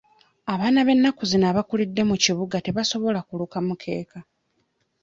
Abaana 0.53 0.79
b'ennaku 0.87 1.23
zino 1.31 1.45
abakulidde 1.51 2.01
mu 2.09 2.15
kibuga 2.23 2.57
tebasobola 2.65 3.19
kuluka 3.27 3.57
mukeeka. 3.67 4.19